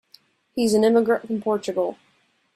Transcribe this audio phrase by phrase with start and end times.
[0.55, 1.95] He's an immigrant from Portugal.